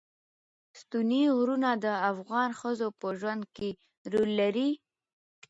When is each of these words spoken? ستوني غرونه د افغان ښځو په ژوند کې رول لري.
ستوني 0.81 1.21
غرونه 1.37 1.71
د 1.85 1.87
افغان 2.11 2.49
ښځو 2.59 2.87
په 2.99 3.07
ژوند 3.19 3.43
کې 3.55 3.69
رول 4.11 4.29
لري. 4.41 4.69